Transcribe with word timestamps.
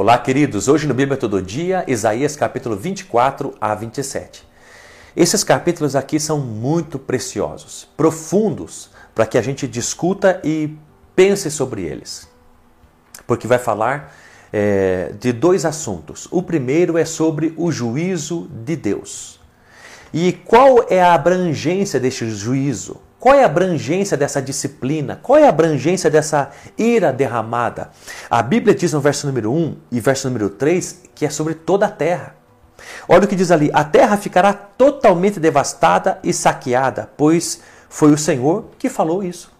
Olá, 0.00 0.16
queridos. 0.16 0.68
Hoje 0.68 0.86
no 0.86 0.94
Bíblia 0.94 1.16
Todo 1.18 1.42
Dia, 1.42 1.84
Isaías 1.88 2.36
capítulo 2.36 2.76
24 2.76 3.52
a 3.60 3.74
27. 3.74 4.46
Esses 5.16 5.42
capítulos 5.42 5.96
aqui 5.96 6.20
são 6.20 6.38
muito 6.38 7.00
preciosos, 7.00 7.88
profundos, 7.96 8.90
para 9.12 9.26
que 9.26 9.36
a 9.36 9.42
gente 9.42 9.66
discuta 9.66 10.40
e 10.44 10.72
pense 11.16 11.50
sobre 11.50 11.82
eles. 11.82 12.28
Porque 13.26 13.48
vai 13.48 13.58
falar 13.58 14.14
é, 14.52 15.14
de 15.18 15.32
dois 15.32 15.64
assuntos. 15.64 16.28
O 16.30 16.44
primeiro 16.44 16.96
é 16.96 17.04
sobre 17.04 17.52
o 17.56 17.72
juízo 17.72 18.48
de 18.64 18.76
Deus. 18.76 19.40
E 20.14 20.32
qual 20.32 20.86
é 20.88 21.02
a 21.02 21.12
abrangência 21.12 21.98
deste 21.98 22.30
juízo? 22.30 23.00
Qual 23.20 23.34
é 23.34 23.42
a 23.42 23.46
abrangência 23.46 24.16
dessa 24.16 24.40
disciplina? 24.40 25.18
Qual 25.20 25.36
é 25.36 25.46
a 25.46 25.48
abrangência 25.48 26.08
dessa 26.08 26.50
ira 26.78 27.12
derramada? 27.12 27.90
A 28.30 28.40
Bíblia 28.42 28.74
diz 28.74 28.92
no 28.92 29.00
verso 29.00 29.26
número 29.26 29.52
1 29.52 29.76
e 29.90 29.98
verso 29.98 30.28
número 30.28 30.48
3 30.50 31.00
que 31.16 31.26
é 31.26 31.30
sobre 31.30 31.54
toda 31.54 31.86
a 31.86 31.90
terra. 31.90 32.36
Olha 33.08 33.24
o 33.24 33.28
que 33.28 33.34
diz 33.34 33.50
ali: 33.50 33.70
a 33.74 33.82
terra 33.82 34.16
ficará 34.16 34.52
totalmente 34.52 35.40
devastada 35.40 36.20
e 36.22 36.32
saqueada, 36.32 37.10
pois 37.16 37.60
foi 37.88 38.12
o 38.12 38.18
Senhor 38.18 38.66
que 38.78 38.88
falou 38.88 39.24
isso. 39.24 39.57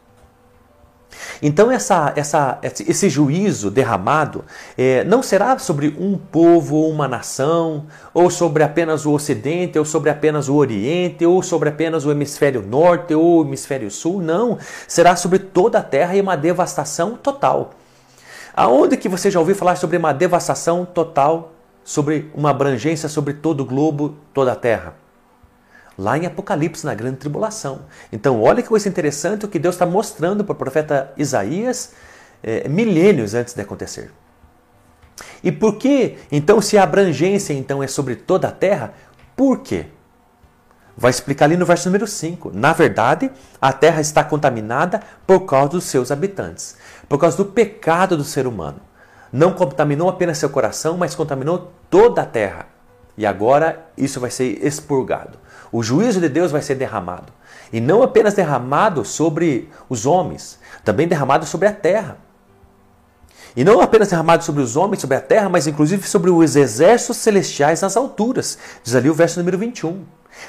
Então, 1.42 1.70
essa, 1.70 2.12
essa, 2.16 2.58
esse 2.62 3.08
juízo 3.08 3.70
derramado 3.70 4.44
é, 4.76 5.04
não 5.04 5.22
será 5.22 5.58
sobre 5.58 5.94
um 5.98 6.18
povo 6.18 6.76
ou 6.76 6.90
uma 6.90 7.06
nação, 7.06 7.86
ou 8.12 8.30
sobre 8.30 8.62
apenas 8.62 9.06
o 9.06 9.12
Ocidente, 9.12 9.78
ou 9.78 9.84
sobre 9.84 10.10
apenas 10.10 10.48
o 10.48 10.54
Oriente, 10.54 11.24
ou 11.24 11.42
sobre 11.42 11.68
apenas 11.68 12.04
o 12.04 12.10
hemisfério 12.10 12.62
norte 12.62 13.14
ou 13.14 13.38
o 13.38 13.44
hemisfério 13.44 13.90
sul. 13.90 14.20
Não. 14.20 14.58
Será 14.86 15.16
sobre 15.16 15.38
toda 15.38 15.78
a 15.78 15.82
terra 15.82 16.14
e 16.14 16.20
uma 16.20 16.36
devastação 16.36 17.16
total. 17.16 17.70
Aonde 18.54 18.96
que 18.96 19.08
você 19.08 19.30
já 19.30 19.38
ouviu 19.38 19.54
falar 19.54 19.76
sobre 19.76 19.96
uma 19.96 20.12
devastação 20.12 20.84
total, 20.84 21.52
sobre 21.84 22.30
uma 22.34 22.50
abrangência 22.50 23.08
sobre 23.08 23.34
todo 23.34 23.60
o 23.60 23.64
globo, 23.64 24.16
toda 24.34 24.52
a 24.52 24.56
terra? 24.56 25.07
Lá 25.98 26.16
em 26.16 26.24
Apocalipse, 26.24 26.86
na 26.86 26.94
grande 26.94 27.16
tribulação. 27.16 27.80
Então, 28.12 28.40
olha 28.40 28.62
que 28.62 28.68
coisa 28.68 28.88
interessante 28.88 29.44
o 29.44 29.48
que 29.48 29.58
Deus 29.58 29.74
está 29.74 29.84
mostrando 29.84 30.44
para 30.44 30.52
o 30.52 30.56
profeta 30.56 31.12
Isaías 31.16 31.92
é, 32.40 32.68
milênios 32.68 33.34
antes 33.34 33.52
de 33.52 33.60
acontecer. 33.60 34.12
E 35.42 35.50
por 35.50 35.76
que, 35.76 36.16
então, 36.30 36.60
se 36.60 36.78
a 36.78 36.84
abrangência 36.84 37.52
então 37.52 37.82
é 37.82 37.88
sobre 37.88 38.14
toda 38.14 38.46
a 38.48 38.52
terra, 38.52 38.94
por 39.36 39.58
quê? 39.58 39.86
Vai 40.96 41.10
explicar 41.10 41.46
ali 41.46 41.56
no 41.56 41.66
verso 41.66 41.88
número 41.88 42.06
5. 42.06 42.52
Na 42.54 42.72
verdade, 42.72 43.30
a 43.60 43.72
terra 43.72 44.00
está 44.00 44.22
contaminada 44.22 45.00
por 45.26 45.40
causa 45.40 45.70
dos 45.70 45.84
seus 45.84 46.10
habitantes, 46.10 46.76
por 47.08 47.18
causa 47.18 47.36
do 47.36 47.44
pecado 47.44 48.16
do 48.16 48.24
ser 48.24 48.46
humano. 48.46 48.80
Não 49.32 49.52
contaminou 49.52 50.08
apenas 50.08 50.38
seu 50.38 50.50
coração, 50.50 50.96
mas 50.96 51.14
contaminou 51.14 51.72
toda 51.90 52.22
a 52.22 52.26
terra. 52.26 52.66
E 53.16 53.26
agora 53.26 53.86
isso 53.96 54.20
vai 54.20 54.30
ser 54.30 54.64
expurgado. 54.64 55.38
O 55.70 55.82
juízo 55.82 56.20
de 56.20 56.28
Deus 56.28 56.50
vai 56.50 56.62
ser 56.62 56.74
derramado. 56.74 57.32
E 57.72 57.80
não 57.80 58.02
apenas 58.02 58.34
derramado 58.34 59.04
sobre 59.04 59.68
os 59.88 60.06
homens, 60.06 60.58
também 60.84 61.06
derramado 61.06 61.44
sobre 61.44 61.68
a 61.68 61.72
terra. 61.72 62.16
E 63.56 63.64
não 63.64 63.80
apenas 63.80 64.08
derramado 64.08 64.44
sobre 64.44 64.62
os 64.62 64.76
homens, 64.76 65.00
sobre 65.00 65.16
a 65.16 65.20
terra, 65.20 65.48
mas 65.48 65.66
inclusive 65.66 66.06
sobre 66.06 66.30
os 66.30 66.56
exércitos 66.56 67.16
celestiais 67.18 67.80
nas 67.82 67.96
alturas. 67.96 68.58
Diz 68.82 68.94
ali 68.94 69.10
o 69.10 69.14
verso 69.14 69.38
número 69.38 69.58
21. 69.58 70.04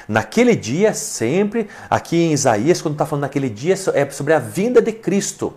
Naquele 0.06 0.54
dia, 0.54 0.94
sempre, 0.94 1.68
aqui 1.88 2.16
em 2.16 2.32
Isaías, 2.32 2.80
quando 2.80 2.94
está 2.94 3.04
falando 3.04 3.22
naquele 3.22 3.48
dia, 3.48 3.74
é 3.94 4.08
sobre 4.10 4.32
a 4.32 4.38
vinda 4.38 4.80
de 4.80 4.92
Cristo. 4.92 5.52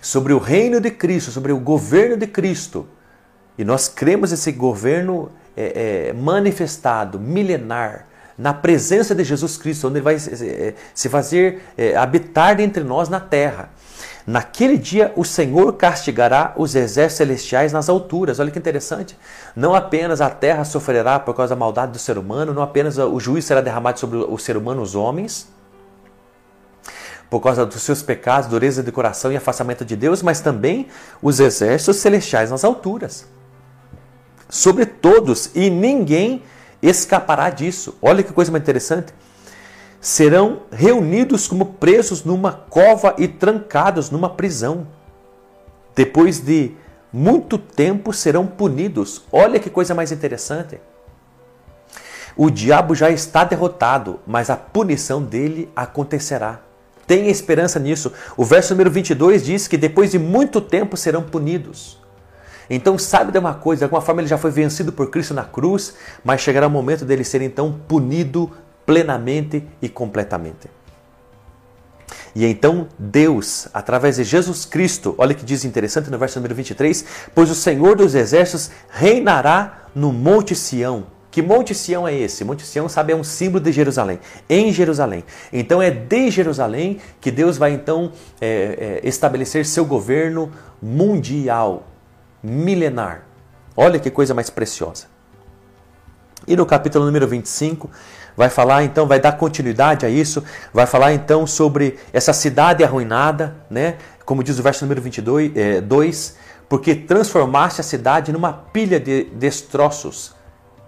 Sobre 0.00 0.32
o 0.32 0.38
reino 0.38 0.80
de 0.80 0.90
Cristo, 0.90 1.30
sobre 1.30 1.52
o 1.52 1.58
governo 1.58 2.16
de 2.16 2.26
Cristo. 2.26 2.86
E 3.58 3.64
nós 3.64 3.88
cremos 3.88 4.30
esse 4.30 4.52
governo 4.52 5.30
é, 5.58 6.10
é, 6.10 6.12
manifestado, 6.12 7.18
milenar, 7.18 8.06
na 8.38 8.54
presença 8.54 9.12
de 9.12 9.24
Jesus 9.24 9.56
Cristo, 9.56 9.88
onde 9.88 9.96
Ele 9.96 10.04
vai 10.04 10.16
se 10.16 11.08
fazer 11.08 11.60
é, 11.76 11.96
habitar 11.96 12.60
entre 12.60 12.84
nós 12.84 13.08
na 13.08 13.18
terra. 13.18 13.70
Naquele 14.24 14.78
dia 14.78 15.12
o 15.16 15.24
Senhor 15.24 15.72
castigará 15.72 16.52
os 16.56 16.76
exércitos 16.76 17.16
celestiais 17.16 17.72
nas 17.72 17.88
alturas. 17.88 18.38
Olha 18.38 18.52
que 18.52 18.58
interessante. 18.58 19.18
Não 19.56 19.74
apenas 19.74 20.20
a 20.20 20.30
terra 20.30 20.64
sofrerá 20.64 21.18
por 21.18 21.34
causa 21.34 21.56
da 21.56 21.58
maldade 21.58 21.90
do 21.90 21.98
ser 21.98 22.16
humano, 22.16 22.54
não 22.54 22.62
apenas 22.62 22.96
o 22.96 23.18
juízo 23.18 23.48
será 23.48 23.60
derramado 23.60 23.98
sobre 23.98 24.18
o 24.18 24.38
ser 24.38 24.56
humano, 24.56 24.82
os 24.82 24.94
homens, 24.94 25.48
por 27.28 27.40
causa 27.40 27.66
dos 27.66 27.82
seus 27.82 28.02
pecados, 28.02 28.48
dureza 28.48 28.84
de 28.84 28.92
coração 28.92 29.32
e 29.32 29.36
afastamento 29.36 29.84
de 29.84 29.96
Deus, 29.96 30.22
mas 30.22 30.40
também 30.40 30.86
os 31.20 31.40
exércitos 31.40 31.96
celestiais 31.96 32.52
nas 32.52 32.62
alturas 32.62 33.26
sobre 34.48 34.86
todos 34.86 35.50
e 35.54 35.68
ninguém 35.68 36.42
escapará 36.82 37.50
disso. 37.50 37.96
Olha 38.00 38.22
que 38.22 38.32
coisa 38.32 38.50
mais 38.50 38.62
interessante. 38.62 39.12
Serão 40.00 40.62
reunidos 40.70 41.48
como 41.48 41.66
presos 41.66 42.24
numa 42.24 42.52
cova 42.52 43.14
e 43.18 43.26
trancados 43.26 44.10
numa 44.10 44.30
prisão. 44.30 44.86
Depois 45.94 46.40
de 46.40 46.72
muito 47.12 47.58
tempo 47.58 48.12
serão 48.12 48.46
punidos. 48.46 49.22
Olha 49.32 49.58
que 49.58 49.70
coisa 49.70 49.94
mais 49.94 50.12
interessante. 50.12 50.80
O 52.36 52.50
diabo 52.50 52.94
já 52.94 53.10
está 53.10 53.42
derrotado, 53.42 54.20
mas 54.24 54.48
a 54.48 54.56
punição 54.56 55.20
dele 55.20 55.68
acontecerá. 55.74 56.60
Tenha 57.04 57.30
esperança 57.30 57.80
nisso. 57.80 58.12
O 58.36 58.44
verso 58.44 58.74
número 58.74 58.90
22 58.90 59.44
diz 59.44 59.66
que 59.66 59.76
depois 59.76 60.12
de 60.12 60.18
muito 60.18 60.60
tempo 60.60 60.96
serão 60.96 61.22
punidos. 61.22 61.97
Então 62.70 62.98
sabe 62.98 63.32
de 63.32 63.38
uma 63.38 63.54
coisa, 63.54 63.80
de 63.80 63.84
alguma 63.84 64.02
forma 64.02 64.20
ele 64.20 64.28
já 64.28 64.38
foi 64.38 64.50
vencido 64.50 64.92
por 64.92 65.10
Cristo 65.10 65.32
na 65.32 65.44
cruz, 65.44 65.94
mas 66.24 66.40
chegará 66.40 66.66
o 66.66 66.70
momento 66.70 67.04
dele 67.04 67.24
ser 67.24 67.40
então 67.42 67.72
punido 67.86 68.50
plenamente 68.84 69.64
e 69.80 69.88
completamente. 69.88 70.68
E 72.34 72.44
então 72.44 72.88
Deus, 72.98 73.68
através 73.72 74.16
de 74.16 74.24
Jesus 74.24 74.64
Cristo, 74.64 75.14
olha 75.18 75.34
que 75.34 75.44
diz 75.44 75.64
interessante 75.64 76.10
no 76.10 76.18
verso 76.18 76.38
número 76.38 76.54
23, 76.54 77.04
pois 77.34 77.50
o 77.50 77.54
Senhor 77.54 77.96
dos 77.96 78.14
exércitos 78.14 78.70
reinará 78.90 79.86
no 79.94 80.12
Monte 80.12 80.54
Sião. 80.54 81.06
Que 81.30 81.42
Monte 81.42 81.74
Sião 81.74 82.08
é 82.08 82.14
esse? 82.14 82.44
Monte 82.44 82.64
Sião, 82.64 82.88
sabe, 82.88 83.12
é 83.12 83.16
um 83.16 83.24
símbolo 83.24 83.62
de 83.62 83.70
Jerusalém, 83.70 84.18
em 84.48 84.72
Jerusalém. 84.72 85.24
Então 85.52 85.82
é 85.82 85.90
de 85.90 86.30
Jerusalém 86.30 86.98
que 87.20 87.30
Deus 87.30 87.58
vai 87.58 87.72
então 87.72 88.12
é, 88.40 89.00
é, 89.04 89.08
estabelecer 89.08 89.66
seu 89.66 89.84
governo 89.84 90.50
mundial, 90.80 91.86
milenar. 92.42 93.22
Olha 93.76 93.98
que 93.98 94.10
coisa 94.10 94.34
mais 94.34 94.50
preciosa. 94.50 95.06
E 96.46 96.56
no 96.56 96.64
capítulo 96.64 97.04
número 97.04 97.26
25, 97.26 97.90
vai 98.36 98.48
falar 98.48 98.84
então, 98.84 99.06
vai 99.06 99.20
dar 99.20 99.32
continuidade 99.32 100.06
a 100.06 100.08
isso, 100.08 100.42
vai 100.72 100.86
falar 100.86 101.12
então 101.12 101.46
sobre 101.46 101.98
essa 102.12 102.32
cidade 102.32 102.82
arruinada, 102.82 103.56
né? 103.68 103.96
Como 104.24 104.42
diz 104.42 104.58
o 104.58 104.62
verso 104.62 104.84
número 104.84 105.02
22, 105.02 105.56
é, 105.56 105.80
2, 105.80 106.36
porque 106.68 106.94
transformaste 106.94 107.80
a 107.80 107.84
cidade 107.84 108.32
numa 108.32 108.52
pilha 108.52 109.00
de 109.00 109.24
destroços 109.24 110.37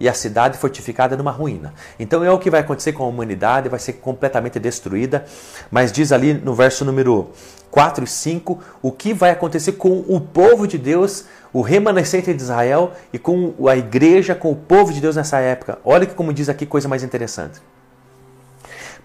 e 0.01 0.09
a 0.09 0.13
cidade 0.15 0.57
fortificada 0.57 1.15
numa 1.15 1.29
ruína. 1.29 1.75
Então 1.99 2.23
é 2.23 2.31
o 2.31 2.39
que 2.39 2.49
vai 2.49 2.59
acontecer 2.59 2.91
com 2.91 3.03
a 3.03 3.07
humanidade, 3.07 3.69
vai 3.69 3.79
ser 3.79 3.93
completamente 3.93 4.59
destruída. 4.59 5.23
Mas 5.69 5.91
diz 5.91 6.11
ali 6.11 6.33
no 6.33 6.55
verso 6.55 6.83
número 6.83 7.29
4 7.69 8.03
e 8.03 8.07
5 8.07 8.59
o 8.81 8.91
que 8.91 9.13
vai 9.13 9.29
acontecer 9.29 9.73
com 9.73 10.03
o 10.07 10.19
povo 10.19 10.67
de 10.67 10.79
Deus, 10.79 11.25
o 11.53 11.61
remanescente 11.61 12.33
de 12.33 12.41
Israel 12.41 12.93
e 13.13 13.19
com 13.19 13.53
a 13.67 13.77
igreja, 13.77 14.33
com 14.33 14.51
o 14.51 14.55
povo 14.55 14.91
de 14.91 14.99
Deus 14.99 15.15
nessa 15.15 15.37
época. 15.37 15.77
Olha 15.85 16.07
que 16.07 16.15
como 16.15 16.33
diz 16.33 16.49
aqui 16.49 16.65
coisa 16.65 16.87
mais 16.87 17.03
interessante. 17.03 17.61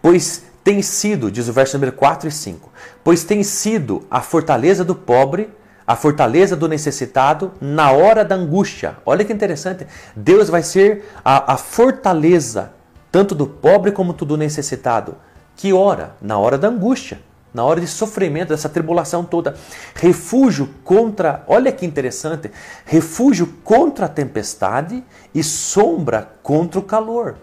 Pois 0.01 0.45
tem 0.65 0.81
sido, 0.81 1.31
diz 1.31 1.47
o 1.47 1.53
verso 1.53 1.77
número 1.77 1.93
4 1.93 2.27
e 2.27 2.33
5, 2.33 2.72
pois 3.04 3.22
tem 3.22 3.42
sido 3.42 4.03
a 4.10 4.22
fortaleza 4.22 4.83
do 4.83 4.95
pobre 4.95 5.51
a 5.86 5.94
fortaleza 5.94 6.56
do 6.56 6.68
necessitado 6.68 7.53
na 7.60 7.92
hora 7.92 8.24
da 8.24 8.34
angústia. 8.34 8.97
Olha 9.06 9.24
que 9.24 9.33
interessante. 9.33 9.86
Deus 10.15 10.48
vai 10.48 10.62
ser 10.62 11.04
a, 11.24 11.54
a 11.54 11.56
fortaleza 11.56 12.72
tanto 13.12 13.34
do 13.34 13.47
pobre 13.47 13.92
como 13.92 14.12
do 14.12 14.36
necessitado. 14.36 15.16
Que 15.54 15.72
hora? 15.72 16.16
Na 16.21 16.38
hora 16.38 16.59
da 16.59 16.68
angústia, 16.68 17.21
na 17.54 17.65
hora 17.65 17.80
de 17.80 17.86
sofrimento, 17.86 18.48
dessa 18.48 18.68
tribulação 18.68 19.24
toda. 19.24 19.54
Refúgio 19.94 20.68
contra, 20.84 21.42
olha 21.47 21.72
que 21.72 21.86
interessante, 21.86 22.50
refúgio 22.84 23.47
contra 23.65 24.06
a 24.06 24.09
tempestade 24.09 25.03
e 25.34 25.42
sombra 25.42 26.28
contra 26.42 26.78
o 26.78 26.82
calor. 26.82 27.36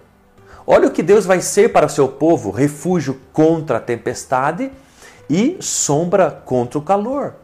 Olha 0.67 0.87
o 0.87 0.91
que 0.91 1.01
Deus 1.01 1.25
vai 1.25 1.41
ser 1.41 1.73
para 1.73 1.87
o 1.87 1.89
seu 1.89 2.07
povo: 2.07 2.51
refúgio 2.51 3.19
contra 3.31 3.77
a 3.77 3.81
tempestade 3.81 4.71
e 5.29 5.57
sombra 5.59 6.29
contra 6.29 6.77
o 6.77 6.81
calor. 6.81 7.42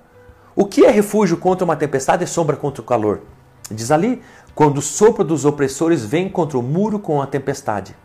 O 0.61 0.65
que 0.65 0.83
é 0.83 0.91
refúgio 0.91 1.37
contra 1.37 1.63
uma 1.63 1.77
tempestade 1.77 2.25
e 2.25 2.27
sombra 2.27 2.57
contra 2.57 2.81
o 2.81 2.85
calor? 2.85 3.21
Diz 3.71 3.91
ali, 3.91 4.21
quando 4.53 4.79
o 4.79 4.81
sopro 4.81 5.23
dos 5.23 5.45
opressores 5.45 6.03
vem 6.03 6.27
contra 6.27 6.59
o 6.59 6.61
muro 6.61 6.99
com 6.99 7.21
a 7.21 7.25
tempestade. 7.25 7.95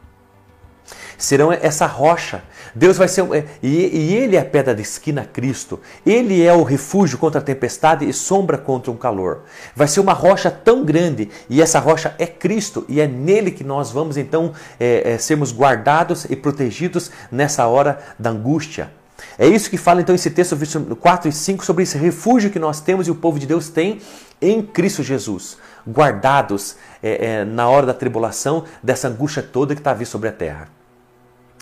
serão 1.19 1.53
essa 1.53 1.85
rocha. 1.85 2.45
Deus 2.73 2.97
vai 2.97 3.09
ser. 3.09 3.23
É, 3.35 3.45
e, 3.61 3.69
e 3.69 4.15
Ele 4.15 4.37
é 4.37 4.39
a 4.39 4.45
pedra 4.45 4.73
de 4.73 4.83
esquina, 4.83 5.25
Cristo. 5.25 5.81
Ele 6.07 6.45
é 6.45 6.53
o 6.55 6.63
refúgio 6.63 7.19
contra 7.19 7.41
a 7.41 7.45
tempestade 7.45 8.09
e 8.09 8.13
sombra 8.13 8.57
contra 8.57 8.93
o 8.93 8.97
calor. 8.97 9.43
Vai 9.75 9.89
ser 9.89 9.99
uma 9.99 10.13
rocha 10.13 10.49
tão 10.49 10.85
grande 10.85 11.31
e 11.51 11.61
essa 11.61 11.81
rocha 11.81 12.15
é 12.21 12.27
Cristo 12.27 12.85
e 12.89 13.01
é 13.01 13.09
nele 13.09 13.51
que 13.51 13.65
nós 13.65 13.91
vamos 13.91 14.17
então 14.17 14.53
é, 14.79 15.15
é, 15.15 15.19
sermos 15.19 15.51
guardados 15.51 16.25
e 16.27 16.37
protegidos 16.37 17.11
nessa 17.33 17.67
hora 17.67 17.99
da 18.17 18.31
angústia. 18.31 18.93
É 19.39 19.47
isso 19.47 19.69
que 19.69 19.77
fala 19.77 20.01
então 20.01 20.15
esse 20.15 20.31
texto, 20.31 20.55
versículo 20.57 20.95
4 20.95 21.29
e 21.29 21.33
5, 21.33 21.65
sobre 21.65 21.83
esse 21.83 21.99
refúgio 21.99 22.51
que 22.51 22.59
nós 22.59 22.81
temos 22.81 23.07
e 23.07 23.11
o 23.11 23.15
povo 23.15 23.39
de 23.39 23.47
Deus 23.47 23.69
tem 23.69 24.01
em 24.41 24.63
Cristo 24.63 25.03
Jesus, 25.03 25.59
guardados 25.89 26.77
é, 27.03 27.27
é, 27.27 27.45
na 27.45 27.69
hora 27.69 27.87
da 27.87 27.95
tribulação, 27.95 28.65
dessa 28.83 29.09
angústia 29.09 29.43
toda 29.43 29.75
que 29.75 29.81
está 29.81 29.91
a 29.91 29.95
vir 29.95 30.07
sobre 30.07 30.29
a 30.29 30.33
terra. 30.33 30.69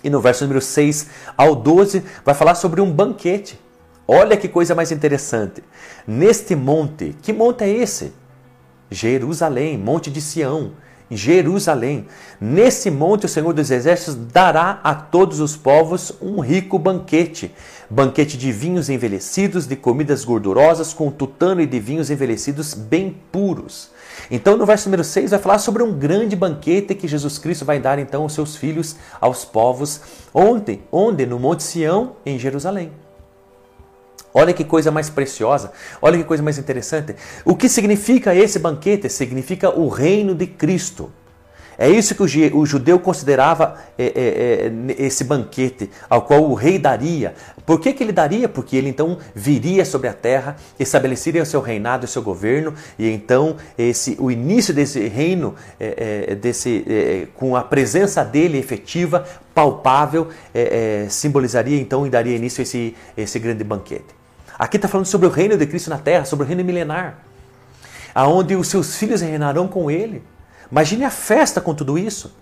E 0.04 0.10
no 0.10 0.20
verso 0.20 0.44
número 0.44 0.60
6 0.60 1.08
ao 1.36 1.54
12 1.54 2.02
vai 2.24 2.34
falar 2.34 2.54
sobre 2.54 2.80
um 2.80 2.90
banquete. 2.90 3.58
Olha 4.06 4.36
que 4.36 4.48
coisa 4.48 4.74
mais 4.74 4.90
interessante. 4.90 5.62
Neste 6.06 6.56
monte, 6.56 7.16
que 7.22 7.32
monte 7.32 7.62
é 7.62 7.68
esse? 7.68 8.12
Jerusalém, 8.90 9.78
monte 9.78 10.10
de 10.10 10.20
Sião. 10.20 10.72
Jerusalém. 11.16 12.06
Nesse 12.40 12.90
monte 12.90 13.26
o 13.26 13.28
Senhor 13.28 13.52
dos 13.52 13.70
Exércitos 13.70 14.14
dará 14.14 14.80
a 14.82 14.94
todos 14.94 15.40
os 15.40 15.56
povos 15.56 16.12
um 16.20 16.40
rico 16.40 16.78
banquete. 16.78 17.54
Banquete 17.88 18.38
de 18.38 18.50
vinhos 18.50 18.88
envelhecidos, 18.88 19.66
de 19.66 19.76
comidas 19.76 20.24
gordurosas, 20.24 20.94
com 20.94 21.10
tutano 21.10 21.60
e 21.60 21.66
de 21.66 21.78
vinhos 21.78 22.10
envelhecidos 22.10 22.74
bem 22.74 23.16
puros. 23.30 23.90
Então, 24.30 24.56
no 24.56 24.66
verso 24.66 24.88
número 24.88 25.04
6, 25.04 25.30
vai 25.30 25.38
falar 25.38 25.58
sobre 25.58 25.82
um 25.82 25.92
grande 25.92 26.34
banquete 26.34 26.94
que 26.94 27.08
Jesus 27.08 27.38
Cristo 27.38 27.64
vai 27.64 27.78
dar 27.78 27.98
então 27.98 28.22
aos 28.22 28.32
seus 28.32 28.56
filhos, 28.56 28.96
aos 29.20 29.44
povos, 29.44 30.00
ontem, 30.32 30.82
onde? 30.90 31.26
No 31.26 31.38
Monte 31.38 31.62
Sião, 31.62 32.16
em 32.24 32.38
Jerusalém. 32.38 32.90
Olha 34.34 34.52
que 34.52 34.64
coisa 34.64 34.90
mais 34.90 35.10
preciosa, 35.10 35.72
olha 36.00 36.16
que 36.16 36.24
coisa 36.24 36.42
mais 36.42 36.56
interessante. 36.56 37.14
O 37.44 37.54
que 37.54 37.68
significa 37.68 38.34
esse 38.34 38.58
banquete? 38.58 39.08
Significa 39.08 39.70
o 39.70 39.88
reino 39.88 40.34
de 40.34 40.46
Cristo. 40.46 41.10
É 41.78 41.88
isso 41.88 42.14
que 42.14 42.22
o 42.54 42.66
judeu 42.66 42.98
considerava 42.98 43.76
é, 43.98 44.04
é, 44.04 44.12
é, 44.14 45.04
esse 45.04 45.24
banquete 45.24 45.90
ao 46.08 46.22
qual 46.22 46.44
o 46.44 46.54
rei 46.54 46.78
daria. 46.78 47.34
Por 47.66 47.80
que, 47.80 47.92
que 47.92 48.04
ele 48.04 48.12
daria? 48.12 48.48
Porque 48.48 48.76
ele 48.76 48.88
então 48.88 49.18
viria 49.34 49.84
sobre 49.84 50.06
a 50.06 50.12
terra, 50.12 50.56
estabeleceria 50.78 51.42
o 51.42 51.46
seu 51.46 51.60
reinado 51.60 52.04
e 52.04 52.08
seu 52.08 52.22
governo, 52.22 52.74
e 52.98 53.08
então 53.08 53.56
esse, 53.76 54.16
o 54.20 54.30
início 54.30 54.72
desse 54.74 55.08
reino, 55.08 55.54
desse, 56.40 57.28
com 57.34 57.56
a 57.56 57.62
presença 57.62 58.24
dele 58.24 58.58
efetiva, 58.58 59.24
palpável, 59.54 60.28
simbolizaria 61.08 61.80
então 61.80 62.06
e 62.06 62.10
daria 62.10 62.36
início 62.36 62.60
a 62.60 62.62
esse, 62.62 62.94
esse 63.16 63.38
grande 63.38 63.64
banquete. 63.64 64.21
Aqui 64.58 64.76
está 64.76 64.88
falando 64.88 65.06
sobre 65.06 65.26
o 65.26 65.30
reino 65.30 65.56
de 65.56 65.66
Cristo 65.66 65.90
na 65.90 65.98
terra, 65.98 66.24
sobre 66.24 66.44
o 66.44 66.48
reino 66.48 66.64
milenar, 66.64 67.18
aonde 68.14 68.54
os 68.54 68.68
seus 68.68 68.96
filhos 68.96 69.20
reinarão 69.20 69.66
com 69.66 69.90
ele. 69.90 70.22
Imagine 70.70 71.04
a 71.04 71.10
festa 71.10 71.60
com 71.60 71.74
tudo 71.74 71.98
isso. 71.98 72.34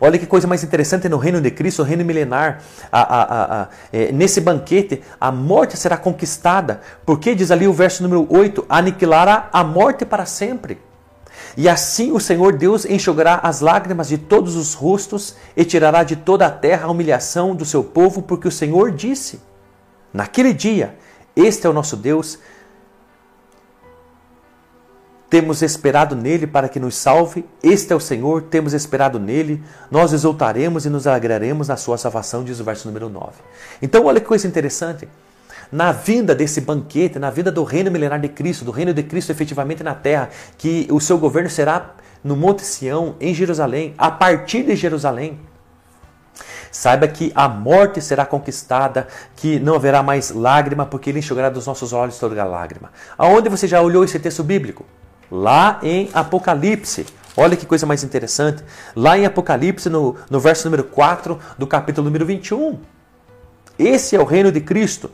Olha 0.00 0.18
que 0.18 0.26
coisa 0.26 0.46
mais 0.46 0.62
interessante 0.62 1.08
no 1.08 1.16
reino 1.16 1.40
de 1.40 1.50
Cristo, 1.50 1.82
o 1.82 1.84
reino 1.84 2.04
milenar. 2.04 2.62
A, 2.92 3.00
a, 3.00 3.62
a, 3.62 3.68
é, 3.92 4.12
nesse 4.12 4.40
banquete, 4.40 5.02
a 5.20 5.32
morte 5.32 5.76
será 5.76 5.96
conquistada. 5.96 6.80
Porque, 7.04 7.34
diz 7.34 7.50
ali 7.50 7.66
o 7.66 7.72
verso 7.72 8.02
número 8.02 8.26
8: 8.30 8.64
aniquilará 8.68 9.48
a 9.52 9.64
morte 9.64 10.04
para 10.04 10.26
sempre. 10.26 10.78
E 11.56 11.68
assim 11.68 12.12
o 12.12 12.20
Senhor 12.20 12.56
Deus 12.56 12.84
enxugará 12.84 13.40
as 13.42 13.60
lágrimas 13.60 14.08
de 14.08 14.18
todos 14.18 14.56
os 14.56 14.74
rostos 14.74 15.36
e 15.56 15.64
tirará 15.64 16.02
de 16.02 16.16
toda 16.16 16.46
a 16.46 16.50
terra 16.50 16.86
a 16.86 16.90
humilhação 16.90 17.54
do 17.54 17.64
seu 17.64 17.82
povo, 17.82 18.22
porque 18.22 18.48
o 18.48 18.52
Senhor 18.52 18.90
disse. 18.90 19.40
Naquele 20.16 20.54
dia, 20.54 20.96
este 21.36 21.66
é 21.66 21.70
o 21.70 21.74
nosso 21.74 21.94
Deus. 21.94 22.38
Temos 25.28 25.60
esperado 25.60 26.16
nele 26.16 26.46
para 26.46 26.70
que 26.70 26.80
nos 26.80 26.94
salve. 26.94 27.44
Este 27.62 27.92
é 27.92 27.96
o 27.96 28.00
Senhor, 28.00 28.44
temos 28.44 28.72
esperado 28.72 29.20
nele. 29.20 29.62
Nós 29.90 30.14
exultaremos 30.14 30.86
e 30.86 30.88
nos 30.88 31.06
alegraremos 31.06 31.68
na 31.68 31.76
sua 31.76 31.98
salvação, 31.98 32.42
diz 32.42 32.58
o 32.58 32.64
verso 32.64 32.88
número 32.88 33.10
9. 33.10 33.32
Então, 33.82 34.06
olha 34.06 34.18
que 34.18 34.26
coisa 34.26 34.46
interessante. 34.46 35.06
Na 35.70 35.92
vinda 35.92 36.34
desse 36.34 36.62
banquete, 36.62 37.18
na 37.18 37.28
vinda 37.28 37.52
do 37.52 37.62
reino 37.62 37.90
milenar 37.90 38.18
de 38.18 38.30
Cristo, 38.30 38.64
do 38.64 38.70
reino 38.70 38.94
de 38.94 39.02
Cristo 39.02 39.30
efetivamente 39.30 39.82
na 39.82 39.94
terra, 39.94 40.30
que 40.56 40.88
o 40.90 40.98
seu 40.98 41.18
governo 41.18 41.50
será 41.50 41.94
no 42.24 42.34
Monte 42.34 42.64
Sião, 42.64 43.16
em 43.20 43.34
Jerusalém, 43.34 43.94
a 43.98 44.10
partir 44.10 44.62
de 44.62 44.74
Jerusalém. 44.76 45.38
Saiba 46.76 47.08
que 47.08 47.32
a 47.34 47.48
morte 47.48 48.02
será 48.02 48.26
conquistada, 48.26 49.08
que 49.34 49.58
não 49.58 49.76
haverá 49.76 50.02
mais 50.02 50.30
lágrima, 50.30 50.84
porque 50.84 51.08
ele 51.08 51.20
enxugará 51.20 51.48
dos 51.48 51.66
nossos 51.66 51.94
olhos 51.94 52.18
toda 52.18 52.44
lágrima. 52.44 52.92
Aonde 53.16 53.48
você 53.48 53.66
já 53.66 53.80
olhou 53.80 54.04
esse 54.04 54.18
texto 54.18 54.44
bíblico? 54.44 54.84
Lá 55.30 55.80
em 55.82 56.10
Apocalipse. 56.12 57.06
Olha 57.34 57.56
que 57.56 57.64
coisa 57.64 57.86
mais 57.86 58.04
interessante. 58.04 58.62
Lá 58.94 59.16
em 59.16 59.24
Apocalipse, 59.24 59.88
no, 59.88 60.16
no 60.28 60.38
verso 60.38 60.66
número 60.66 60.84
4 60.84 61.40
do 61.56 61.66
capítulo 61.66 62.04
número 62.04 62.26
21. 62.26 62.78
Esse 63.78 64.14
é 64.14 64.20
o 64.20 64.24
reino 64.24 64.52
de 64.52 64.60
Cristo. 64.60 65.10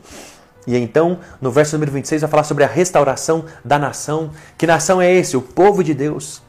E 0.67 0.75
então, 0.75 1.19
no 1.39 1.49
verso 1.49 1.77
número 1.77 1.93
26, 1.93 2.23
vai 2.23 2.29
falar 2.29 2.43
sobre 2.43 2.65
a 2.65 2.67
restauração 2.67 3.45
da 3.63 3.79
nação. 3.79 4.31
Que 4.57 4.67
nação 4.67 5.01
é 5.01 5.09
esse? 5.09 5.37
O 5.37 5.41
povo 5.41 5.81
de 5.81 5.93
Deus. 5.93 6.41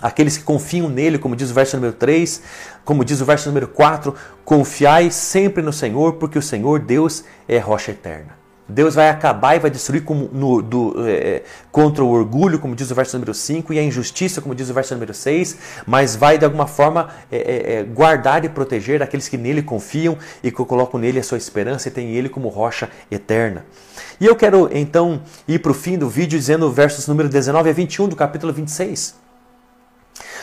Aqueles 0.00 0.36
que 0.36 0.44
confiam 0.44 0.88
nele, 0.88 1.18
como 1.18 1.34
diz 1.34 1.50
o 1.50 1.54
verso 1.54 1.76
número 1.76 1.92
3, 1.92 2.42
como 2.84 3.04
diz 3.04 3.20
o 3.20 3.24
verso 3.24 3.48
número 3.48 3.68
4, 3.68 4.14
confiai 4.44 5.10
sempre 5.10 5.62
no 5.62 5.72
Senhor, 5.72 6.14
porque 6.14 6.38
o 6.38 6.42
Senhor 6.42 6.78
Deus 6.78 7.24
é 7.48 7.58
rocha 7.58 7.90
eterna. 7.90 8.38
Deus 8.68 8.94
vai 8.94 9.08
acabar 9.08 9.56
e 9.56 9.58
vai 9.58 9.70
destruir 9.70 10.04
como 10.04 10.28
no, 10.30 10.60
do, 10.60 10.94
é, 11.08 11.42
contra 11.72 12.04
o 12.04 12.08
orgulho, 12.10 12.58
como 12.58 12.76
diz 12.76 12.90
o 12.90 12.94
verso 12.94 13.16
número 13.16 13.32
5, 13.32 13.72
e 13.72 13.78
a 13.78 13.82
injustiça, 13.82 14.42
como 14.42 14.54
diz 14.54 14.68
o 14.68 14.74
verso 14.74 14.92
número 14.92 15.14
6, 15.14 15.56
mas 15.86 16.14
vai 16.14 16.36
de 16.36 16.44
alguma 16.44 16.66
forma 16.66 17.08
é, 17.32 17.78
é, 17.78 17.82
guardar 17.82 18.44
e 18.44 18.48
proteger 18.48 19.02
aqueles 19.02 19.26
que 19.26 19.38
nele 19.38 19.62
confiam 19.62 20.18
e 20.42 20.50
que 20.50 20.64
colocam 20.64 21.00
nele 21.00 21.18
a 21.18 21.22
sua 21.22 21.38
esperança 21.38 21.88
e 21.88 21.90
têm 21.90 22.10
ele 22.10 22.28
como 22.28 22.48
rocha 22.48 22.90
eterna. 23.10 23.64
E 24.20 24.26
eu 24.26 24.36
quero 24.36 24.68
então 24.70 25.22
ir 25.46 25.60
para 25.60 25.72
o 25.72 25.74
fim 25.74 25.96
do 25.96 26.08
vídeo 26.08 26.38
dizendo 26.38 26.70
versos 26.70 27.06
número 27.08 27.28
19 27.28 27.70
a 27.70 27.72
21 27.72 28.08
do 28.08 28.16
capítulo 28.16 28.52
26. 28.52 29.27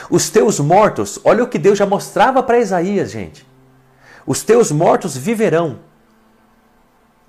Os 0.09 0.29
teus 0.29 0.59
mortos, 0.59 1.19
olha 1.23 1.43
o 1.43 1.47
que 1.47 1.57
Deus 1.57 1.77
já 1.77 1.85
mostrava 1.85 2.43
para 2.43 2.59
Isaías, 2.59 3.11
gente. 3.11 3.45
Os 4.25 4.43
teus 4.43 4.71
mortos 4.71 5.15
viverão. 5.15 5.79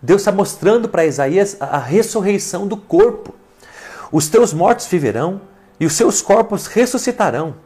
Deus 0.00 0.23
está 0.23 0.32
mostrando 0.32 0.89
para 0.89 1.06
Isaías 1.06 1.56
a 1.60 1.79
ressurreição 1.79 2.67
do 2.67 2.77
corpo. 2.77 3.34
Os 4.12 4.29
teus 4.29 4.53
mortos 4.53 4.86
viverão 4.86 5.41
e 5.81 5.86
os 5.86 5.94
seus 5.94 6.22
corpos 6.22 6.67
ressuscitarão. 6.67 7.56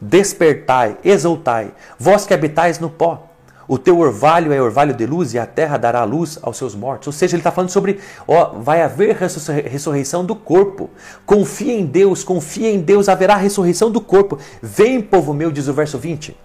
Despertai, 0.00 0.96
exultai, 1.04 1.72
vós 1.98 2.26
que 2.26 2.34
habitais 2.34 2.78
no 2.78 2.90
pó. 2.90 3.31
O 3.72 3.78
teu 3.78 4.00
orvalho 4.00 4.52
é 4.52 4.60
orvalho 4.60 4.92
de 4.92 5.06
luz 5.06 5.32
e 5.32 5.38
a 5.38 5.46
terra 5.46 5.78
dará 5.78 6.04
luz 6.04 6.38
aos 6.42 6.58
seus 6.58 6.74
mortos. 6.74 7.06
Ou 7.06 7.12
seja, 7.14 7.34
ele 7.34 7.40
está 7.40 7.50
falando 7.50 7.70
sobre, 7.70 8.00
ó, 8.28 8.50
vai 8.58 8.82
haver 8.82 9.16
ressurreição 9.16 10.26
do 10.26 10.36
corpo. 10.36 10.90
Confia 11.24 11.72
em 11.72 11.86
Deus, 11.86 12.22
confia 12.22 12.70
em 12.70 12.82
Deus, 12.82 13.08
haverá 13.08 13.34
ressurreição 13.34 13.90
do 13.90 13.98
corpo. 13.98 14.38
Vem, 14.60 15.00
povo 15.00 15.32
meu, 15.32 15.50
diz 15.50 15.68
o 15.68 15.72
verso 15.72 15.96
20. 15.96 16.36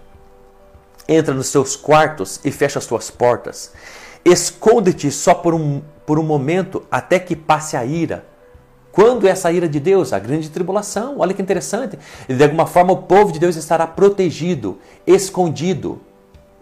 Entra 1.06 1.34
nos 1.34 1.52
teus 1.52 1.76
quartos 1.76 2.40
e 2.42 2.50
fecha 2.50 2.78
as 2.78 2.86
tuas 2.86 3.10
portas. 3.10 3.74
Esconde-te 4.24 5.10
só 5.10 5.34
por 5.34 5.52
um, 5.52 5.82
por 6.06 6.18
um 6.18 6.24
momento 6.24 6.82
até 6.90 7.18
que 7.18 7.36
passe 7.36 7.76
a 7.76 7.84
ira. 7.84 8.24
Quando 8.90 9.28
é 9.28 9.30
essa 9.30 9.52
ira 9.52 9.68
de 9.68 9.78
Deus? 9.78 10.14
A 10.14 10.18
grande 10.18 10.48
tribulação. 10.48 11.16
Olha 11.18 11.34
que 11.34 11.42
interessante. 11.42 11.98
De 12.26 12.42
alguma 12.42 12.66
forma 12.66 12.94
o 12.94 13.02
povo 13.02 13.32
de 13.32 13.38
Deus 13.38 13.54
estará 13.54 13.86
protegido, 13.86 14.78
escondido 15.06 16.07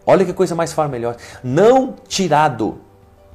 Olha 0.07 0.25
que 0.25 0.33
coisa 0.33 0.55
mais 0.55 0.73
fora 0.73 0.89
melhor. 0.89 1.17
Não 1.43 1.97
tirado, 2.07 2.79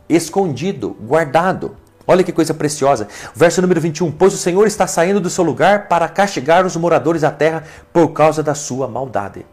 escondido, 0.07 0.95
guardado. 1.01 1.75
Olha 2.07 2.23
que 2.23 2.31
coisa 2.31 2.53
preciosa. 2.53 3.07
Verso 3.35 3.61
número 3.61 3.81
21. 3.81 4.11
Pois 4.11 4.33
o 4.33 4.37
Senhor 4.37 4.65
está 4.65 4.87
saindo 4.87 5.19
do 5.19 5.29
seu 5.29 5.43
lugar 5.43 5.89
para 5.89 6.07
castigar 6.07 6.65
os 6.65 6.75
moradores 6.77 7.23
da 7.23 7.31
terra 7.31 7.63
por 7.91 8.09
causa 8.09 8.41
da 8.41 8.55
sua 8.55 8.87
maldade. 8.87 9.45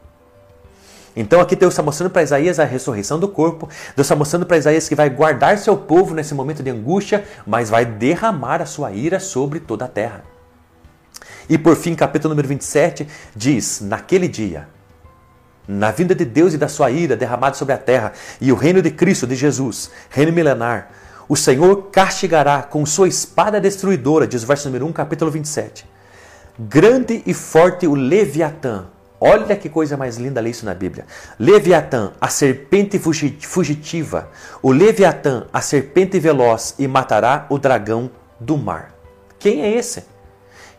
Então 1.17 1.41
aqui 1.41 1.57
Deus 1.57 1.75
está 1.75 1.83
mostrando 1.83 2.13
para 2.13 2.23
Isaías 2.23 2.61
a 2.61 2.65
ressurreição 2.65 3.19
do 3.19 3.27
corpo. 3.27 3.69
Deus 3.97 4.07
está 4.07 4.15
mostrando 4.15 4.47
para 4.47 4.57
Isaías 4.57 4.89
que 4.89 4.95
vai 4.95 5.11
guardar 5.11 5.59
seu 5.59 5.77
povo 5.77 6.15
nesse 6.15 6.33
momento 6.35 6.63
de 6.63 6.71
angústia, 6.71 7.25
mas 7.45 7.69
vai 7.69 7.85
derramar 7.85 8.63
a 8.63 8.67
sua 8.67 8.93
ira 8.93 9.19
sobre 9.19 9.59
toda 9.59 9.87
a 9.87 9.89
terra. 9.89 10.23
E 11.49 11.59
por 11.59 11.75
fim, 11.75 11.97
capítulo 11.97 12.31
número 12.31 12.47
27 12.47 13.09
diz: 13.35 13.81
Naquele 13.81 14.29
dia 14.29 14.69
na 15.69 15.91
vinda 15.91 16.15
de 16.15 16.25
Deus 16.25 16.55
e 16.55 16.59
da 16.59 16.67
sua 16.67 16.91
ira 16.91 17.15
derramada 17.15 17.55
sobre 17.55 17.75
a 17.75 17.79
terra, 17.79 18.13
e 18.41 18.51
o 18.51 18.57
reino 18.57 18.81
de 18.81 18.91
Cristo, 18.91 19.27
de 19.27 19.37
Jesus, 19.37 19.91
reino 20.09 20.33
milenar, 20.33 20.91
o 21.29 21.37
Senhor 21.37 21.91
castigará 21.93 22.63
com 22.63 22.87
sua 22.87 23.07
espada 23.07 23.61
destruidora, 23.61 24.27
diz 24.27 24.43
o 24.43 24.47
verso 24.47 24.67
número 24.67 24.87
1, 24.87 24.93
capítulo 24.93 25.31
27. 25.31 25.87
Grande 26.59 27.23
e 27.27 27.35
forte 27.35 27.87
o 27.87 27.95
Leviatã. 27.95 28.87
Olha 29.21 29.55
que 29.57 29.69
coisa 29.69 29.97
mais 29.97 30.17
linda 30.17 30.41
ler 30.41 30.51
isso 30.51 30.65
na 30.65 30.73
Bíblia. 30.73 31.05
Leviatã, 31.39 32.13
a 32.21 32.29
serpente 32.29 32.99
fugitiva. 32.99 34.31
O 34.63 34.73
Leviatã, 34.73 35.47
a 35.53 35.61
serpente 35.61 36.19
veloz, 36.19 36.75
e 36.79 36.89
matará 36.89 37.47
o 37.51 37.59
dragão 37.59 38.11
do 38.41 38.57
mar. 38.57 38.95
Quem 39.39 39.63
é 39.63 39.71
esse? 39.71 40.05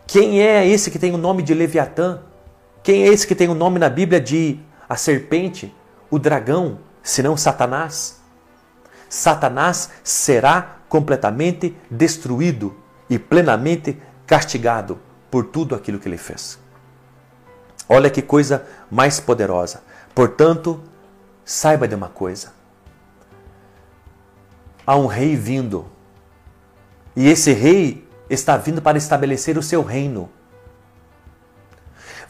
Quem 0.06 0.42
é 0.42 0.66
esse 0.66 0.90
que 0.90 0.98
tem 0.98 1.14
o 1.14 1.18
nome 1.18 1.42
de 1.42 1.54
Leviatã? 1.54 2.20
Quem 2.82 3.04
é 3.04 3.08
esse 3.08 3.26
que 3.26 3.34
tem 3.34 3.48
o 3.48 3.54
nome 3.54 3.78
na 3.78 3.88
Bíblia 3.88 4.20
de 4.20 4.58
a 4.90 4.96
serpente, 4.96 5.72
o 6.10 6.18
dragão, 6.18 6.80
senão 7.00 7.36
Satanás? 7.36 8.20
Satanás 9.08 9.90
será 10.02 10.78
completamente 10.88 11.76
destruído 11.88 12.76
e 13.08 13.16
plenamente 13.16 14.02
castigado 14.26 14.98
por 15.30 15.46
tudo 15.46 15.76
aquilo 15.76 16.00
que 16.00 16.08
ele 16.08 16.18
fez. 16.18 16.58
Olha 17.88 18.10
que 18.10 18.20
coisa 18.20 18.66
mais 18.90 19.20
poderosa. 19.20 19.84
Portanto, 20.12 20.82
saiba 21.44 21.86
de 21.86 21.94
uma 21.94 22.08
coisa: 22.08 22.52
há 24.84 24.96
um 24.96 25.06
rei 25.06 25.36
vindo, 25.36 25.86
e 27.14 27.28
esse 27.28 27.52
rei 27.52 28.08
está 28.28 28.56
vindo 28.56 28.82
para 28.82 28.98
estabelecer 28.98 29.56
o 29.56 29.62
seu 29.62 29.84
reino. 29.84 30.28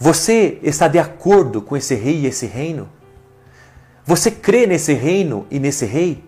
Você 0.03 0.59
está 0.63 0.89
de 0.89 0.99
acordo 0.99 1.61
com 1.61 1.77
esse 1.77 1.95
rei 1.95 2.21
e 2.21 2.27
esse 2.27 2.47
reino? 2.47 2.89
Você 4.03 4.31
crê 4.31 4.67
nesse 4.67 4.95
reino 4.95 5.47
e 5.51 5.59
nesse 5.59 5.85
rei? 5.85 6.25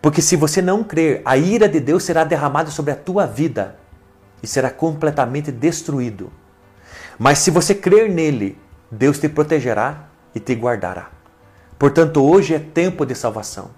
Porque 0.00 0.22
se 0.22 0.34
você 0.34 0.62
não 0.62 0.82
crer, 0.82 1.20
a 1.22 1.36
ira 1.36 1.68
de 1.68 1.78
Deus 1.78 2.04
será 2.04 2.24
derramada 2.24 2.70
sobre 2.70 2.92
a 2.92 2.96
tua 2.96 3.26
vida 3.26 3.76
e 4.42 4.46
será 4.46 4.70
completamente 4.70 5.52
destruído. 5.52 6.32
Mas 7.18 7.40
se 7.40 7.50
você 7.50 7.74
crer 7.74 8.08
nele, 8.08 8.58
Deus 8.90 9.18
te 9.18 9.28
protegerá 9.28 10.08
e 10.34 10.40
te 10.40 10.54
guardará. 10.54 11.10
Portanto, 11.78 12.24
hoje 12.24 12.54
é 12.54 12.58
tempo 12.58 13.04
de 13.04 13.14
salvação. 13.14 13.72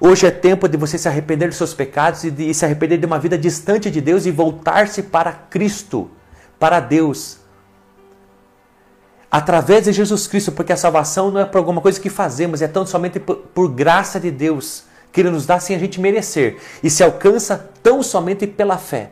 Hoje 0.00 0.26
é 0.26 0.30
tempo 0.30 0.66
de 0.66 0.78
você 0.78 0.96
se 0.96 1.06
arrepender 1.06 1.48
dos 1.48 1.58
seus 1.58 1.74
pecados 1.74 2.24
e 2.24 2.30
de 2.30 2.54
se 2.54 2.64
arrepender 2.64 2.96
de 2.96 3.04
uma 3.04 3.18
vida 3.18 3.36
distante 3.36 3.90
de 3.90 4.00
Deus 4.00 4.24
e 4.24 4.30
voltar-se 4.30 5.02
para 5.02 5.30
Cristo, 5.34 6.10
para 6.58 6.80
Deus. 6.80 7.44
Através 9.30 9.84
de 9.84 9.92
Jesus 9.92 10.26
Cristo, 10.26 10.52
porque 10.52 10.72
a 10.72 10.76
salvação 10.76 11.30
não 11.30 11.40
é 11.40 11.44
por 11.44 11.58
alguma 11.58 11.80
coisa 11.80 12.00
que 12.00 12.08
fazemos, 12.08 12.62
é 12.62 12.68
tão 12.68 12.86
somente 12.86 13.18
por, 13.18 13.36
por 13.36 13.68
graça 13.68 14.20
de 14.20 14.30
Deus, 14.30 14.84
que 15.12 15.20
Ele 15.20 15.30
nos 15.30 15.46
dá 15.46 15.58
sem 15.58 15.74
a 15.74 15.78
gente 15.78 16.00
merecer, 16.00 16.58
e 16.82 16.88
se 16.88 17.02
alcança 17.02 17.70
tão 17.82 18.02
somente 18.02 18.46
pela 18.46 18.78
fé. 18.78 19.10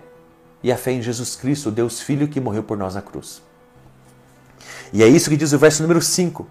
E 0.63 0.73
a 0.73 0.77
fé 0.77 0.93
em 0.93 1.03
Jesus 1.03 1.37
Cristo, 1.37 1.71
Deus 1.71 2.01
Filho 2.01 2.29
que 2.29 2.41
morreu 2.41 2.63
por 2.63 2.79
nós 2.79 2.95
na 2.95 3.03
cruz. 3.03 3.43
E 4.93 5.03
é 5.03 5.09
isso 5.09 5.29
que 5.29 5.37
diz 5.37 5.53
o 5.53 5.59
verso 5.59 5.83
número 5.83 6.01
5. 6.01 6.47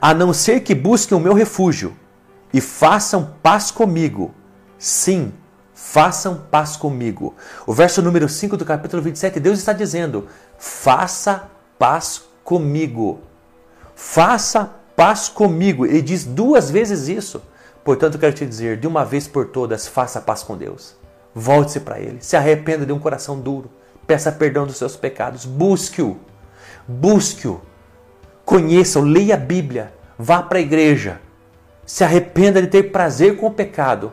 A 0.00 0.12
não 0.12 0.32
ser 0.32 0.60
que 0.60 0.74
busquem 0.74 1.16
o 1.16 1.20
meu 1.20 1.32
refúgio 1.32 1.96
e 2.52 2.60
façam 2.60 3.34
paz 3.42 3.70
comigo. 3.70 4.34
Sim, 4.78 5.32
façam 5.72 6.42
paz 6.50 6.76
comigo. 6.76 7.34
O 7.66 7.72
verso 7.72 8.02
número 8.02 8.28
5 8.28 8.56
do 8.56 8.64
capítulo 8.64 9.02
27, 9.02 9.38
Deus 9.38 9.58
está 9.58 9.72
dizendo: 9.72 10.26
faça 10.58 11.48
paz 11.78 12.18
comigo. 12.18 12.31
Faça 13.94 14.70
paz 14.96 15.28
comigo. 15.28 15.86
Ele 15.86 16.02
diz 16.02 16.24
duas 16.24 16.70
vezes 16.70 17.08
isso. 17.08 17.42
Portanto, 17.84 18.18
quero 18.18 18.32
te 18.32 18.46
dizer, 18.46 18.78
de 18.78 18.86
uma 18.86 19.04
vez 19.04 19.26
por 19.26 19.46
todas, 19.46 19.86
faça 19.86 20.20
paz 20.20 20.42
com 20.42 20.56
Deus. 20.56 20.96
Volte-se 21.34 21.80
para 21.80 21.98
Ele. 21.98 22.18
Se 22.20 22.36
arrependa 22.36 22.86
de 22.86 22.92
um 22.92 22.98
coração 22.98 23.38
duro. 23.40 23.70
Peça 24.06 24.30
perdão 24.30 24.66
dos 24.66 24.76
seus 24.76 24.96
pecados. 24.96 25.44
Busque-o. 25.44 26.18
Busque-o, 26.86 27.60
conheça-o, 28.44 29.04
leia 29.04 29.34
a 29.34 29.38
Bíblia, 29.38 29.92
vá 30.18 30.42
para 30.42 30.58
a 30.58 30.62
igreja, 30.62 31.20
se 31.86 32.02
arrependa 32.02 32.60
de 32.60 32.68
ter 32.68 32.90
prazer 32.90 33.36
com 33.36 33.46
o 33.46 33.52
pecado, 33.52 34.12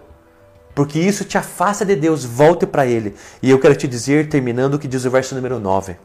porque 0.76 1.00
isso 1.00 1.26
te 1.26 1.38
afasta 1.38 1.84
de 1.84 1.96
Deus, 1.96 2.24
volte 2.24 2.66
para 2.66 2.86
Ele. 2.86 3.16
E 3.42 3.50
eu 3.50 3.60
quero 3.60 3.76
te 3.76 3.88
dizer, 3.88 4.30
terminando, 4.30 4.76
o 4.76 4.80
que 4.80 4.88
diz 4.88 5.04
o 5.04 5.10
verso 5.10 5.36
número 5.36 5.60
9: 5.60 5.98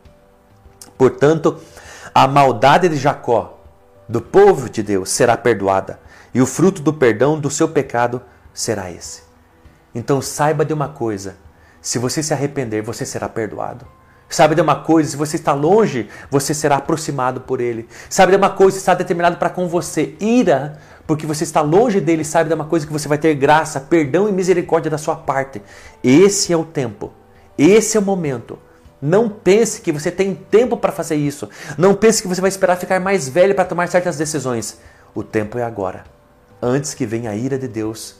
Portanto, 0.96 1.58
a 2.14 2.28
maldade 2.28 2.88
de 2.88 2.96
Jacó, 2.96 3.58
do 4.08 4.20
povo 4.20 4.70
de 4.70 4.84
Deus, 4.84 5.10
será 5.10 5.36
perdoada, 5.36 5.98
e 6.32 6.40
o 6.40 6.46
fruto 6.46 6.80
do 6.80 6.92
perdão 6.92 7.40
do 7.40 7.50
seu 7.50 7.68
pecado 7.68 8.22
será 8.52 8.88
esse. 8.88 9.24
Então 9.92 10.22
saiba 10.22 10.64
de 10.64 10.72
uma 10.72 10.88
coisa: 10.88 11.36
se 11.80 11.98
você 11.98 12.22
se 12.22 12.32
arrepender, 12.32 12.82
você 12.82 13.04
será 13.04 13.28
perdoado. 13.28 13.84
Sabe 14.28 14.54
de 14.54 14.60
uma 14.60 14.76
coisa, 14.76 15.10
se 15.10 15.16
você 15.16 15.36
está 15.36 15.52
longe, 15.52 16.08
você 16.30 16.54
será 16.54 16.76
aproximado 16.76 17.40
por 17.40 17.60
ele. 17.60 17.88
Sabe 18.08 18.32
de 18.32 18.38
uma 18.38 18.50
coisa, 18.50 18.78
está 18.78 18.94
determinado 18.94 19.36
para 19.36 19.50
com 19.50 19.68
você 19.68 20.16
ira, 20.20 20.78
porque 21.06 21.26
você 21.26 21.44
está 21.44 21.60
longe 21.60 22.00
dele. 22.00 22.24
Sabe 22.24 22.48
de 22.48 22.54
uma 22.54 22.64
coisa 22.64 22.86
que 22.86 22.92
você 22.92 23.06
vai 23.06 23.18
ter 23.18 23.34
graça, 23.34 23.80
perdão 23.80 24.28
e 24.28 24.32
misericórdia 24.32 24.90
da 24.90 24.98
sua 24.98 25.16
parte. 25.16 25.60
Esse 26.02 26.52
é 26.52 26.56
o 26.56 26.64
tempo. 26.64 27.12
Esse 27.58 27.96
é 27.96 28.00
o 28.00 28.02
momento. 28.02 28.58
Não 29.00 29.28
pense 29.28 29.80
que 29.80 29.92
você 29.92 30.10
tem 30.10 30.34
tempo 30.34 30.76
para 30.76 30.92
fazer 30.92 31.16
isso. 31.16 31.48
Não 31.76 31.94
pense 31.94 32.22
que 32.22 32.28
você 32.28 32.40
vai 32.40 32.48
esperar 32.48 32.76
ficar 32.76 33.00
mais 33.00 33.28
velho 33.28 33.54
para 33.54 33.64
tomar 33.64 33.88
certas 33.88 34.16
decisões. 34.16 34.78
O 35.14 35.22
tempo 35.22 35.58
é 35.58 35.62
agora. 35.62 36.04
Antes 36.62 36.94
que 36.94 37.04
venha 37.04 37.30
a 37.30 37.36
ira 37.36 37.58
de 37.58 37.68
Deus 37.68 38.16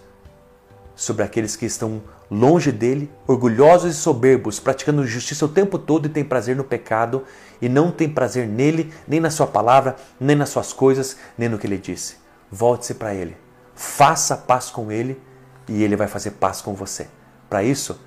sobre 0.94 1.22
aqueles 1.22 1.56
que 1.56 1.66
estão 1.66 2.02
longe 2.30 2.70
dele, 2.70 3.10
orgulhosos 3.26 3.94
e 3.94 3.98
soberbos, 3.98 4.60
praticando 4.60 5.06
justiça 5.06 5.44
o 5.44 5.48
tempo 5.48 5.78
todo 5.78 6.06
e 6.06 6.08
têm 6.08 6.24
prazer 6.24 6.54
no 6.56 6.64
pecado 6.64 7.24
e 7.60 7.68
não 7.68 7.90
têm 7.90 8.08
prazer 8.08 8.46
nele, 8.46 8.92
nem 9.06 9.20
na 9.20 9.30
sua 9.30 9.46
palavra, 9.46 9.96
nem 10.20 10.36
nas 10.36 10.50
suas 10.50 10.72
coisas, 10.72 11.16
nem 11.36 11.48
no 11.48 11.58
que 11.58 11.66
ele 11.66 11.78
disse. 11.78 12.16
Volte-se 12.50 12.94
para 12.94 13.14
ele. 13.14 13.36
Faça 13.74 14.36
paz 14.36 14.70
com 14.70 14.92
ele 14.92 15.20
e 15.68 15.82
ele 15.82 15.96
vai 15.96 16.06
fazer 16.06 16.32
paz 16.32 16.60
com 16.60 16.74
você. 16.74 17.08
Para 17.48 17.62
isso, 17.62 18.00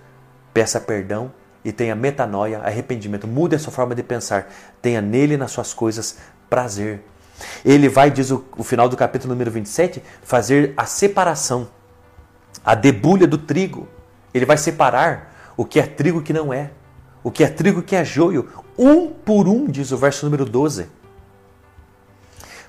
peça 0.54 0.80
perdão 0.80 1.32
e 1.64 1.72
tenha 1.72 1.96
metanoia, 1.96 2.60
arrependimento. 2.60 3.28
Mude 3.28 3.56
a 3.56 3.60
sua 3.60 3.72
forma 3.72 3.94
de 3.94 4.04
pensar. 4.04 4.52
Tenha 4.82 5.02
nele 5.02 5.38
nas 5.38 5.52
suas 5.52 5.74
coisas 5.74 6.18
prazer. 6.50 7.02
Ele 7.64 7.88
vai, 7.90 8.10
diz 8.10 8.32
o, 8.32 8.44
o 8.58 8.64
final 8.64 8.90
do 8.90 8.98
capítulo 8.98 9.34
número 9.34 9.52
27, 9.52 10.02
fazer 10.24 10.74
a 10.76 10.86
separação, 10.86 11.68
a 12.66 12.74
debulha 12.74 13.28
do 13.28 13.38
trigo 13.38 13.88
ele 14.38 14.46
vai 14.46 14.58
separar 14.58 15.34
o 15.56 15.66
que 15.66 15.80
é 15.80 15.86
trigo 15.86 16.22
que 16.22 16.32
não 16.32 16.54
é. 16.54 16.72
O 17.24 17.32
que 17.32 17.44
é 17.44 17.48
trigo 17.48 17.82
que 17.82 17.96
é 17.96 18.06
joio. 18.06 18.48
Um 18.78 19.08
por 19.08 19.48
um, 19.48 19.66
diz 19.66 19.92
o 19.92 19.98
verso 19.98 20.26
número 20.26 20.46
12. 20.46 20.88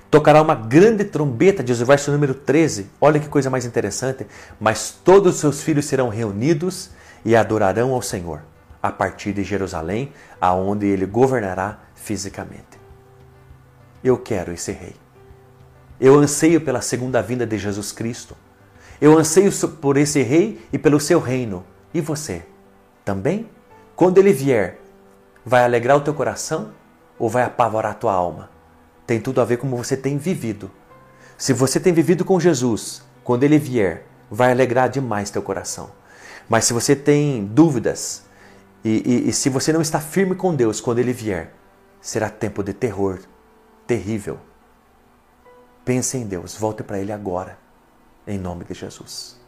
Tocará 0.09 0.41
uma 0.41 0.55
grande 0.55 1.05
trombeta, 1.05 1.63
diz 1.63 1.79
o 1.79 1.85
verso 1.85 2.11
número 2.11 2.33
13. 2.33 2.89
Olha 2.99 3.19
que 3.19 3.29
coisa 3.29 3.49
mais 3.49 3.65
interessante. 3.65 4.25
Mas 4.59 4.89
todos 5.03 5.35
os 5.35 5.39
seus 5.39 5.61
filhos 5.61 5.85
serão 5.85 6.09
reunidos 6.09 6.89
e 7.23 7.35
adorarão 7.35 7.93
ao 7.93 8.01
Senhor, 8.01 8.41
a 8.81 8.91
partir 8.91 9.33
de 9.33 9.43
Jerusalém, 9.43 10.13
aonde 10.39 10.85
ele 10.85 11.05
governará 11.05 11.79
fisicamente. 11.95 12.79
Eu 14.03 14.17
quero 14.17 14.53
esse 14.53 14.71
rei. 14.71 14.95
Eu 15.99 16.17
anseio 16.17 16.61
pela 16.61 16.81
segunda 16.81 17.21
vinda 17.21 17.45
de 17.45 17.57
Jesus 17.57 17.91
Cristo. 17.91 18.35
Eu 19.01 19.17
anseio 19.17 19.51
por 19.81 19.97
esse 19.97 20.21
rei 20.21 20.65
e 20.71 20.77
pelo 20.77 20.99
seu 20.99 21.19
reino. 21.19 21.65
E 21.93 21.99
você? 21.99 22.45
Também? 23.03 23.49
Quando 23.95 24.17
ele 24.17 24.31
vier, 24.31 24.79
vai 25.45 25.63
alegrar 25.63 25.97
o 25.97 26.01
teu 26.01 26.13
coração 26.13 26.71
ou 27.17 27.27
vai 27.29 27.43
apavorar 27.43 27.91
a 27.91 27.95
tua 27.95 28.13
alma? 28.13 28.49
Tem 29.05 29.19
tudo 29.19 29.41
a 29.41 29.45
ver 29.45 29.57
com 29.57 29.69
como 29.69 29.83
você 29.83 29.97
tem 29.97 30.17
vivido. 30.17 30.71
Se 31.37 31.51
você 31.51 31.79
tem 31.79 31.91
vivido 31.91 32.23
com 32.23 32.39
Jesus, 32.39 33.01
quando 33.23 33.43
ele 33.43 33.57
vier, 33.57 34.05
vai 34.29 34.51
alegrar 34.51 34.89
demais 34.89 35.29
teu 35.29 35.41
coração. 35.41 35.89
Mas 36.47 36.65
se 36.65 36.73
você 36.73 36.95
tem 36.95 37.45
dúvidas 37.45 38.23
e, 38.83 39.03
e, 39.05 39.29
e 39.29 39.33
se 39.33 39.49
você 39.49 39.73
não 39.73 39.81
está 39.81 39.99
firme 39.99 40.35
com 40.35 40.55
Deus 40.55 40.79
quando 40.79 40.99
ele 40.99 41.13
vier, 41.13 41.53
será 42.01 42.29
tempo 42.29 42.63
de 42.63 42.73
terror 42.73 43.19
terrível. 43.85 44.39
Pense 45.83 46.17
em 46.17 46.25
Deus, 46.25 46.55
volte 46.55 46.83
para 46.83 46.99
Ele 46.99 47.11
agora 47.11 47.57
em 48.27 48.37
nome 48.37 48.63
de 48.63 48.73
Jesus. 48.75 49.38